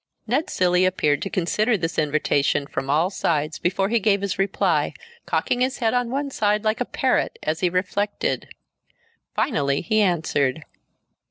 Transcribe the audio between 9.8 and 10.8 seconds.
he answered.